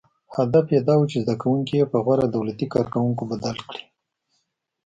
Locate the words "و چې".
0.97-1.17